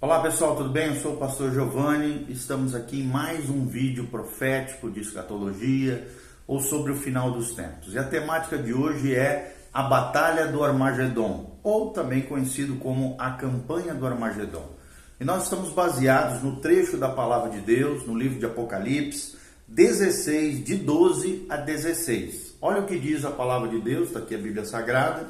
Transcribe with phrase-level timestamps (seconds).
[0.00, 0.94] Olá pessoal, tudo bem?
[0.94, 2.24] Eu sou o pastor Giovanni.
[2.28, 6.06] Estamos aqui em mais um vídeo profético de escatologia
[6.46, 7.92] ou sobre o final dos tempos.
[7.92, 13.32] E a temática de hoje é a Batalha do Armagedon, ou também conhecido como a
[13.32, 14.70] Campanha do Armagedon.
[15.18, 19.36] E nós estamos baseados no trecho da palavra de Deus, no livro de Apocalipse
[19.66, 22.54] 16, de 12 a 16.
[22.62, 25.26] Olha o que diz a palavra de Deus, está aqui a Bíblia Sagrada.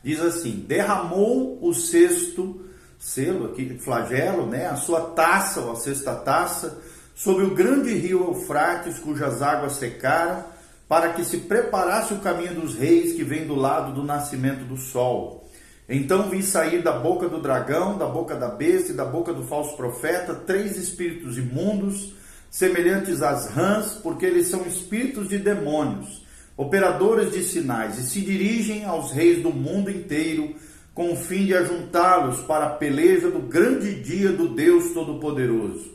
[0.00, 2.70] Diz assim: Derramou o sexto
[3.02, 6.78] selo aqui, flagelo, né, a sua taça, ou a sexta taça,
[7.16, 10.44] sobre o grande rio Eufrates, cujas águas secaram,
[10.88, 14.76] para que se preparasse o caminho dos reis que vem do lado do nascimento do
[14.76, 15.50] sol.
[15.88, 19.42] Então vi sair da boca do dragão, da boca da besta e da boca do
[19.42, 22.14] falso profeta três espíritos imundos,
[22.50, 26.24] semelhantes às rãs, porque eles são espíritos de demônios,
[26.56, 30.54] operadores de sinais, e se dirigem aos reis do mundo inteiro
[30.94, 35.90] com o fim de ajuntá-los para a peleja do grande dia do Deus Todo-Poderoso.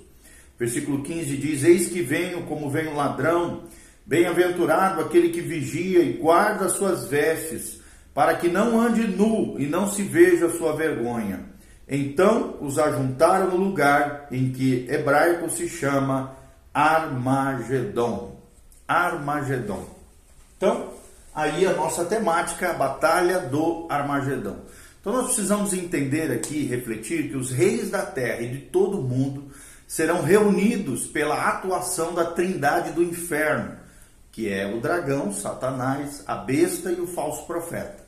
[0.57, 3.63] Versículo 15 diz: Eis que venho como vem o ladrão,
[4.05, 7.79] bem-aventurado aquele que vigia e guarda as suas vestes,
[8.13, 11.45] para que não ande nu e não se veja sua vergonha.
[11.87, 16.35] Então os ajuntaram no lugar em que hebraico se chama
[16.73, 18.35] Armagedon.
[18.87, 19.85] Armagedon.
[20.57, 20.93] Então,
[21.35, 24.57] aí a nossa temática, a batalha do Armagedon.
[25.07, 29.03] Então nós precisamos entender aqui, refletir que os reis da terra e de todo o
[29.03, 29.45] mundo
[29.87, 33.71] serão reunidos pela atuação da trindade do inferno,
[34.33, 38.03] que é o dragão, Satanás, a besta e o falso profeta.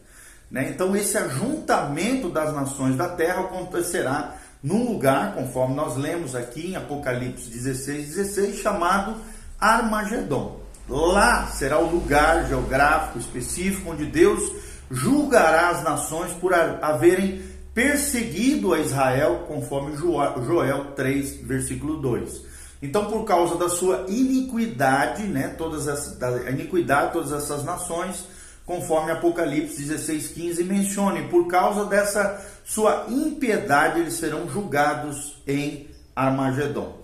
[0.51, 0.71] Né?
[0.71, 6.75] Então esse ajuntamento das nações da terra acontecerá num lugar, conforme nós lemos aqui em
[6.75, 9.15] Apocalipse 16, 16, chamado
[9.57, 10.59] Armagedon.
[10.89, 14.51] Lá será o lugar geográfico específico onde Deus
[14.91, 17.41] julgará as nações por haverem
[17.73, 22.49] perseguido a Israel, conforme Joel 3, versículo 2.
[22.81, 28.25] Então, por causa da sua iniquidade, né, todas as, da iniquidade de todas essas nações,
[28.65, 36.99] conforme Apocalipse 16, 15 menciona, por causa dessa sua impiedade, eles serão julgados em Armagedon.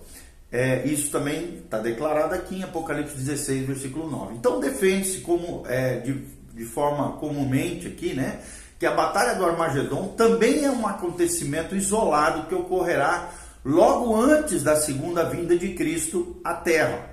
[0.50, 4.34] É, isso também está declarado aqui em Apocalipse 16, versículo 9.
[4.36, 8.40] Então, defende-se como é, de de forma comumente aqui, né?
[8.78, 13.30] Que a Batalha do Armagedon também é um acontecimento isolado que ocorrerá
[13.62, 17.10] logo antes da segunda vinda de Cristo à Terra.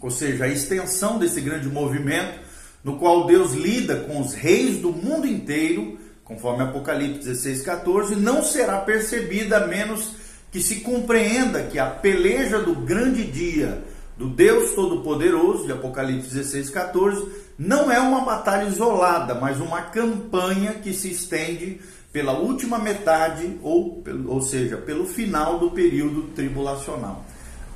[0.00, 2.40] Ou seja, a extensão desse grande movimento
[2.82, 8.42] no qual Deus lida com os reis do mundo inteiro, conforme Apocalipse 16, 14, não
[8.42, 10.10] será percebida a menos
[10.50, 13.84] que se compreenda que a peleja do grande dia
[14.16, 20.74] do Deus Todo-Poderoso, de Apocalipse 16, 14, não é uma batalha isolada, mas uma campanha
[20.74, 21.80] que se estende
[22.12, 27.24] pela última metade, ou, ou seja, pelo final do período tribulacional.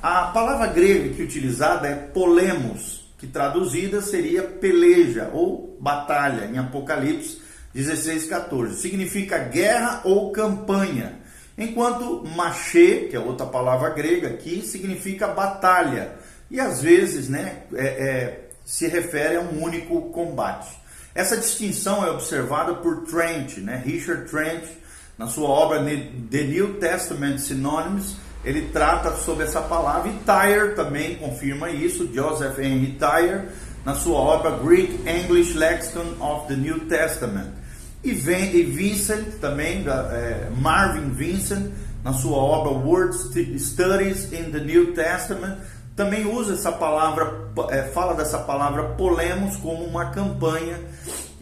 [0.03, 7.41] A palavra grega que utilizada é polemos, que traduzida seria peleja ou batalha em Apocalipse
[7.73, 8.81] 16, 14.
[8.81, 11.17] Significa guerra ou campanha.
[11.57, 16.11] Enquanto machê, que é outra palavra grega aqui, significa batalha.
[16.51, 20.67] E às vezes né, é, é, se refere a um único combate.
[21.15, 24.65] Essa distinção é observada por Trent, né, Richard Trent,
[25.17, 25.79] na sua obra
[26.29, 32.59] The New Testament Synonyms, ele trata sobre essa palavra, e Tyre também confirma isso, Joseph
[32.59, 33.47] Henry Tyre,
[33.85, 37.49] na sua obra Greek English Lexicon of the New Testament.
[38.03, 41.71] E, e Vincent também, é, Marvin Vincent,
[42.03, 43.15] na sua obra Word
[43.57, 45.57] Studies in the New Testament,
[45.97, 50.79] também usa essa palavra, é, fala dessa palavra polemos como uma campanha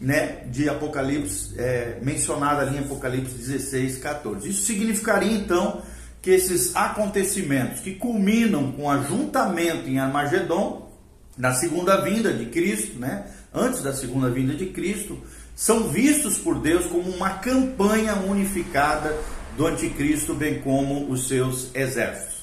[0.00, 4.48] né, de Apocalipse, é, mencionada ali em Apocalipse 16, 14.
[4.48, 5.82] Isso significaria então
[6.22, 10.90] que esses acontecimentos que culminam com o ajuntamento em Armagedon,
[11.36, 15.18] na segunda vinda de Cristo, né, antes da segunda vinda de Cristo,
[15.54, 19.14] são vistos por Deus como uma campanha unificada
[19.54, 22.35] do anticristo, bem como os seus exércitos.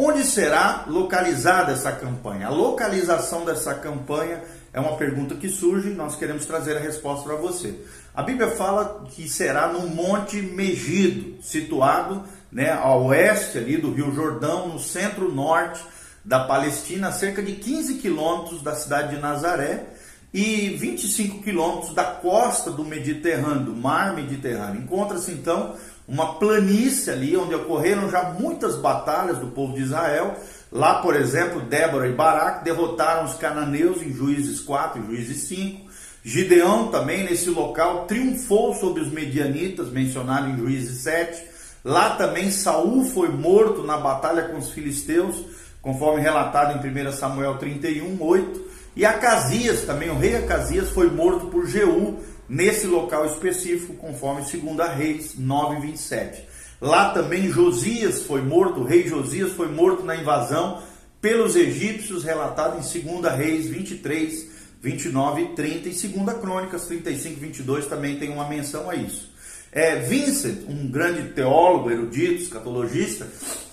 [0.00, 2.46] Onde será localizada essa campanha?
[2.46, 4.40] A localização dessa campanha
[4.72, 7.74] é uma pergunta que surge e nós queremos trazer a resposta para você.
[8.14, 12.22] A Bíblia fala que será no Monte Megido, situado
[12.52, 15.82] né, a oeste ali do Rio Jordão, no centro-norte
[16.24, 19.84] da Palestina, a cerca de 15 quilômetros da cidade de Nazaré,
[20.32, 24.82] e 25 quilômetros da costa do Mediterrâneo, do mar Mediterrâneo.
[24.82, 25.74] Encontra-se então
[26.08, 30.34] uma planície ali onde ocorreram já muitas batalhas do povo de Israel.
[30.72, 35.86] Lá, por exemplo, Débora e Baraque derrotaram os cananeus em Juízes 4 e Juízes 5.
[36.24, 41.42] Gideão também nesse local triunfou sobre os medianitas, mencionado em Juízes 7.
[41.84, 45.36] Lá também Saul foi morto na batalha com os filisteus,
[45.82, 48.68] conforme relatado em 1 Samuel 31, 8.
[48.96, 54.96] E Acasias, também o rei Acasias, foi morto por Jeú nesse local específico, conforme 2
[54.96, 56.46] Reis 9, 27.
[56.80, 60.82] Lá também Josias foi morto, o rei Josias foi morto na invasão
[61.20, 64.46] pelos egípcios, relatado em 2 Reis 23,
[64.80, 69.28] 29 e 30, e 2 Crônicas 35, 22 também tem uma menção a isso.
[69.72, 73.26] É, Vincent, um grande teólogo, erudito, escatologista,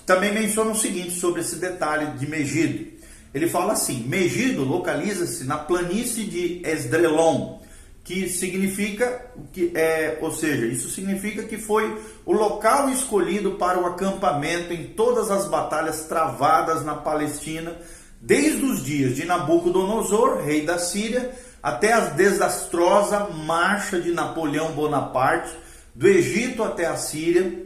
[0.05, 2.85] também menciona o seguinte sobre esse detalhe de Megido.
[3.33, 7.59] Ele fala assim: Megido localiza-se na planície de Esdrelon,
[8.05, 13.87] que significa que é, ou seja, isso significa que foi o local escolhido para o
[13.87, 17.75] acampamento em todas as batalhas travadas na Palestina,
[18.21, 21.31] desde os dias de Nabucodonosor, rei da Síria,
[21.63, 25.51] até a desastrosa marcha de Napoleão Bonaparte
[25.95, 27.65] do Egito até a Síria,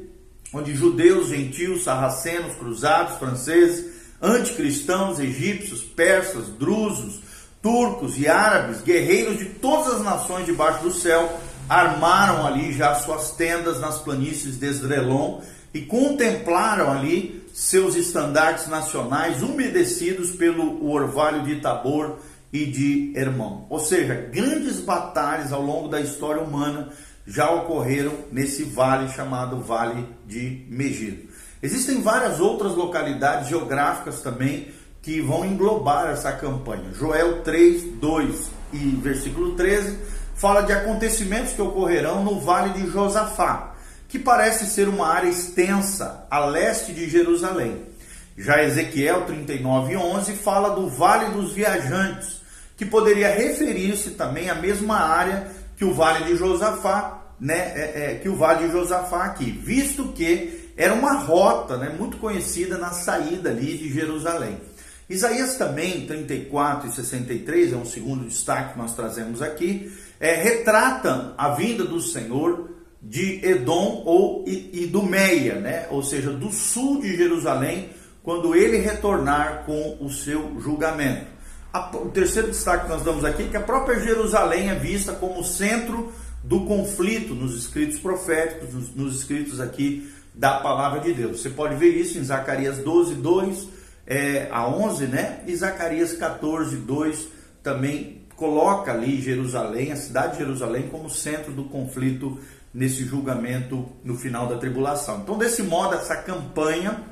[0.54, 7.20] onde judeus, gentios, sarracenos, cruzados, franceses, anticristãos, egípcios, persas, drusos,
[7.62, 13.32] turcos e árabes, guerreiros de todas as nações debaixo do céu, armaram ali já suas
[13.32, 15.42] tendas nas planícies de Esdrelon
[15.74, 22.18] e contemplaram ali seus estandartes nacionais umedecidos pelo orvalho de Tabor
[22.52, 23.68] e de Hermão.
[23.70, 26.90] Ou seja, grandes batalhas ao longo da história humana
[27.28, 31.30] já ocorreram nesse vale chamado Vale de Megido.
[31.62, 34.70] Existem várias outras localidades geográficas também
[35.10, 36.94] que vão englobar essa campanha.
[36.94, 39.98] Joel 3, 2 e versículo 13
[40.36, 43.74] fala de acontecimentos que ocorrerão no Vale de Josafá,
[44.08, 47.88] que parece ser uma área extensa a leste de Jerusalém.
[48.38, 52.42] Já Ezequiel 39, 11 fala do Vale dos Viajantes,
[52.78, 58.20] que poderia referir-se também à mesma área que o Vale de Josafá, né, é, é,
[58.22, 62.92] que o Vale de Josafá aqui, visto que era uma rota né, muito conhecida na
[62.92, 64.69] saída ali de Jerusalém.
[65.10, 71.34] Isaías também, 34 e 63, é um segundo destaque que nós trazemos aqui, é, retratam
[71.36, 72.70] a vinda do Senhor
[73.02, 75.88] de Edom ou e, e do Meia, né?
[75.90, 77.90] ou seja, do sul de Jerusalém,
[78.22, 81.26] quando ele retornar com o seu julgamento.
[81.94, 85.44] O terceiro destaque que nós damos aqui é que a própria Jerusalém é vista como
[85.44, 86.12] centro
[86.44, 91.42] do conflito nos escritos proféticos, nos escritos aqui da palavra de Deus.
[91.42, 93.68] Você pode ver isso em Zacarias 12, 2,
[94.10, 95.42] é, a 11, né?
[95.46, 97.28] E Zacarias 14, 2
[97.62, 102.40] também coloca ali Jerusalém, a cidade de Jerusalém, como centro do conflito
[102.74, 105.20] nesse julgamento no final da tribulação.
[105.20, 107.04] Então, desse modo, essa campanha,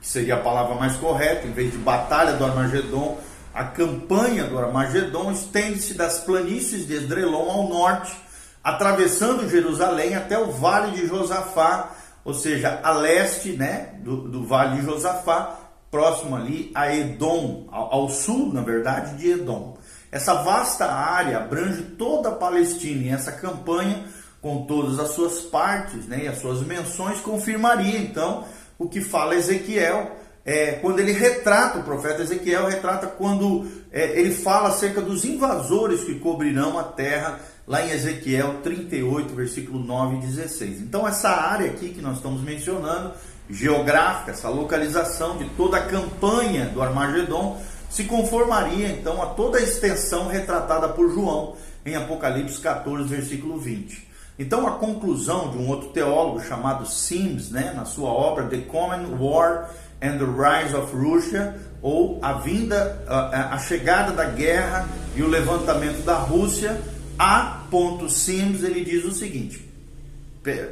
[0.00, 3.18] que seria a palavra mais correta, em vez de batalha do Armagedon,
[3.54, 8.14] a campanha do Armagedon estende-se das planícies de Esdrelon ao norte,
[8.62, 11.92] atravessando Jerusalém até o vale de Josafá,
[12.24, 15.63] ou seja, a leste né, do, do vale de Josafá,
[15.94, 19.78] próximo ali a Edom, ao, sul, na verdade, de Edom.
[20.10, 24.04] Essa vasta área abrange toda a Palestina e essa campanha,
[24.42, 28.42] com todas as suas partes né, e as suas menções, confirmaria então
[28.76, 30.16] o que fala Ezequiel.
[30.44, 36.02] É, quando ele retrata, o profeta Ezequiel retrata quando é, ele fala acerca dos invasores
[36.02, 40.80] que cobrirão a terra, lá em Ezequiel 38, versículo 9 e 16.
[40.80, 43.12] Então, essa área aqui que nós estamos mencionando
[43.48, 49.62] geográfica, essa localização de toda a campanha do Armagedon, se conformaria então a toda a
[49.62, 51.54] extensão retratada por João
[51.86, 54.08] em Apocalipse 14, versículo 20.
[54.38, 59.16] Então, a conclusão de um outro teólogo chamado Sims, né, na sua obra The Common
[59.16, 59.70] War
[60.02, 65.28] and the Rise of Russia, ou a vinda, a, a chegada da guerra e o
[65.28, 66.80] levantamento da Rússia,
[67.18, 67.62] a.
[68.08, 69.68] Sims, ele diz o seguinte: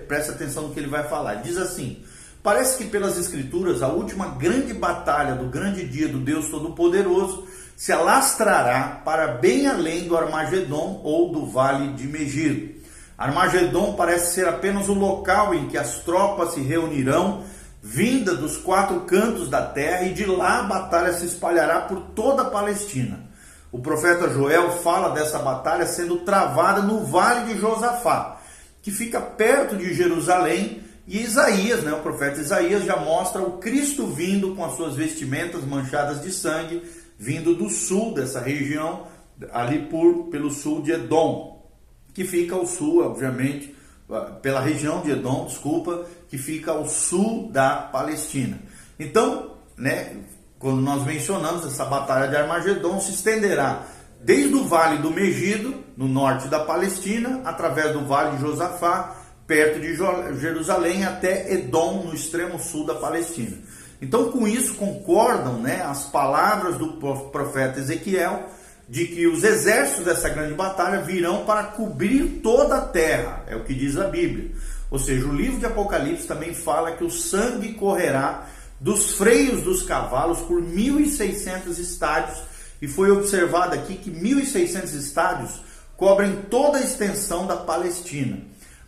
[0.07, 1.35] presta atenção no que ele vai falar.
[1.35, 2.03] Ele diz assim:
[2.43, 7.47] Parece que pelas escrituras a última grande batalha do grande dia do Deus Todo-Poderoso
[7.77, 12.81] se alastrará para bem além do Armagedon ou do Vale de Megido.
[13.17, 17.45] Armagedon parece ser apenas o local em que as tropas se reunirão,
[17.81, 22.43] vinda dos quatro cantos da terra, e de lá a batalha se espalhará por toda
[22.43, 23.32] a Palestina.
[23.73, 28.39] O profeta Joel fala dessa batalha sendo travada no Vale de Josafá,
[28.83, 34.07] que fica perto de Jerusalém e Isaías, né, o profeta Isaías, já mostra o Cristo
[34.07, 36.83] vindo com as suas vestimentas manchadas de sangue,
[37.19, 39.07] vindo do sul dessa região,
[39.53, 41.67] ali por, pelo sul de Edom,
[42.13, 43.75] que fica ao sul, obviamente,
[44.11, 48.61] ah, pela região de Edom, desculpa, que fica ao sul da Palestina.
[48.99, 50.15] Então, né,
[50.63, 53.83] quando nós mencionamos essa batalha de Armagedon, se estenderá
[54.21, 59.81] desde o vale do Megido, no norte da Palestina, através do vale de Josafá, perto
[59.81, 59.95] de
[60.41, 63.59] Jerusalém até Edom, no extremo sul da Palestina.
[64.01, 66.93] Então, com isso, concordam né, as palavras do
[67.33, 68.49] profeta Ezequiel
[68.89, 73.65] de que os exércitos dessa grande batalha virão para cobrir toda a terra, é o
[73.65, 74.53] que diz a Bíblia.
[74.91, 78.47] Ou seja, o livro de Apocalipse também fala que o sangue correrá
[78.83, 82.43] dos freios dos cavalos por 1.600 estádios,
[82.81, 85.61] e foi observado aqui que 1.600 estádios
[85.97, 88.39] cobrem toda a extensão da Palestina.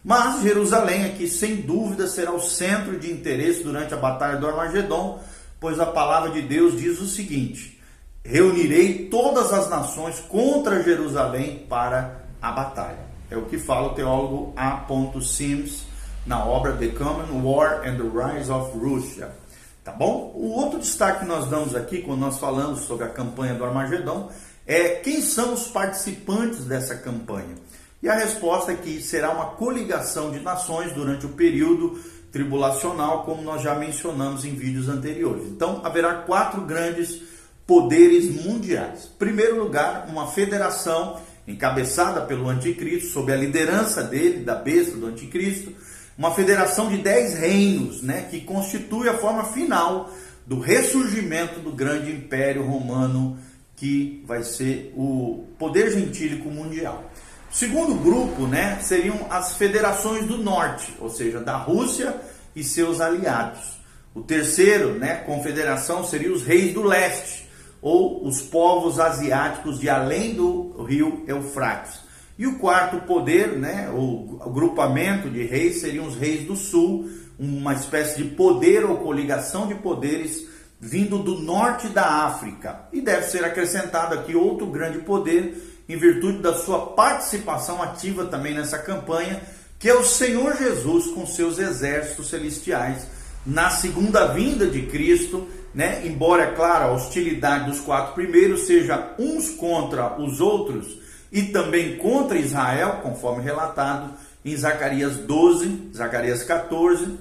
[0.02, 5.22] Mas Jerusalém aqui, sem dúvida, será o centro de interesse durante a batalha do Armagedon,
[5.60, 7.80] pois a palavra de Deus diz o seguinte:
[8.24, 12.98] Reunirei todas as nações contra Jerusalém para a batalha.
[13.30, 14.84] É o que fala o teólogo A.
[15.22, 15.84] Sims
[16.26, 19.43] na obra The Common War and the Rise of Russia.
[19.84, 20.32] Tá bom?
[20.34, 24.32] O outro destaque que nós damos aqui, quando nós falamos sobre a campanha do Armagedon,
[24.66, 27.54] é quem são os participantes dessa campanha.
[28.02, 31.98] E a resposta é que será uma coligação de nações durante o período
[32.32, 35.44] tribulacional, como nós já mencionamos em vídeos anteriores.
[35.48, 37.20] Então, haverá quatro grandes
[37.66, 39.10] poderes mundiais.
[39.14, 45.06] Em primeiro lugar, uma federação encabeçada pelo anticristo, sob a liderança dele, da besta do
[45.06, 45.72] anticristo,
[46.16, 50.10] uma federação de dez reinos, né, que constitui a forma final
[50.46, 53.38] do ressurgimento do grande império romano,
[53.76, 57.10] que vai ser o poder gentílico mundial.
[57.50, 62.14] Segundo grupo, né, seriam as federações do norte, ou seja, da Rússia
[62.54, 63.78] e seus aliados.
[64.14, 67.48] O terceiro, né, confederação, seria os reis do leste,
[67.82, 72.00] ou os povos asiáticos de além do rio Eufrates.
[72.36, 77.74] E o quarto poder, né, o agrupamento de reis, seriam os reis do sul, uma
[77.74, 80.48] espécie de poder ou coligação de poderes
[80.80, 82.88] vindo do norte da África.
[82.92, 88.54] E deve ser acrescentado aqui outro grande poder em virtude da sua participação ativa também
[88.54, 89.40] nessa campanha,
[89.78, 93.06] que é o Senhor Jesus com seus exércitos celestiais
[93.46, 96.06] na segunda vinda de Cristo, né?
[96.06, 101.03] Embora, é claro, a hostilidade dos quatro primeiros seja uns contra os outros
[101.34, 104.14] e também contra Israel, conforme relatado
[104.44, 107.18] em Zacarias 12, Zacarias 14,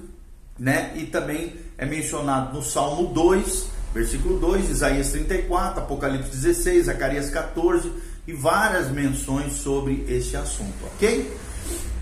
[0.56, 0.92] né?
[0.94, 7.90] E também é mencionado no Salmo 2, versículo 2, Isaías 34, Apocalipse 16, Zacarias 14
[8.24, 11.36] e várias menções sobre este assunto, ok?